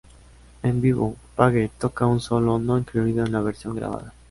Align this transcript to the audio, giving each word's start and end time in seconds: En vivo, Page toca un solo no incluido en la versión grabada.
En 0.63 0.81
vivo, 0.81 1.15
Page 1.35 1.69
toca 1.77 2.07
un 2.07 2.19
solo 2.21 2.57
no 2.57 2.79
incluido 2.79 3.23
en 3.23 3.31
la 3.33 3.41
versión 3.41 3.75
grabada. 3.75 4.15